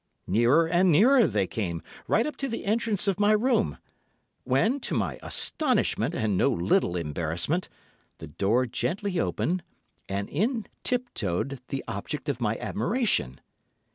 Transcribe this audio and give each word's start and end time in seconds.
Nearer 0.25 0.65
and 0.65 0.91
nearer 0.91 1.27
they 1.27 1.45
came, 1.45 1.83
right 2.07 2.25
up 2.25 2.35
to 2.37 2.47
the 2.47 2.65
entrance 2.65 3.07
of 3.07 3.19
my 3.19 3.33
room, 3.33 3.77
when, 4.45 4.79
to 4.79 4.95
my 4.95 5.19
astonishment 5.21 6.15
and 6.15 6.35
no 6.35 6.49
little 6.49 6.95
embarrassment, 6.97 7.69
the 8.17 8.25
door 8.25 8.65
gently 8.65 9.19
opened, 9.19 9.61
and 10.09 10.27
in 10.27 10.65
tip 10.83 11.13
toed 11.13 11.61
the 11.67 11.83
object 11.87 12.29
of 12.29 12.41
my 12.41 12.57
admiration. 12.57 13.41